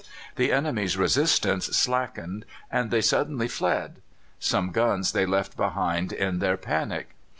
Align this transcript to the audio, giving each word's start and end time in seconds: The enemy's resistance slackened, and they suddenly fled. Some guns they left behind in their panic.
The 0.35 0.51
enemy's 0.51 0.97
resistance 0.97 1.65
slackened, 1.67 2.45
and 2.71 2.89
they 2.89 3.01
suddenly 3.01 3.47
fled. 3.47 4.01
Some 4.39 4.71
guns 4.71 5.11
they 5.11 5.27
left 5.27 5.55
behind 5.55 6.11
in 6.11 6.39
their 6.39 6.57
panic. 6.57 7.09